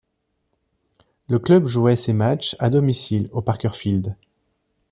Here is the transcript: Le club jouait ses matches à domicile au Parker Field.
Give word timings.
Le 1.29 1.37
club 1.37 1.67
jouait 1.67 1.95
ses 1.95 2.13
matches 2.13 2.55
à 2.57 2.71
domicile 2.71 3.29
au 3.33 3.43
Parker 3.43 3.69
Field. 3.75 4.15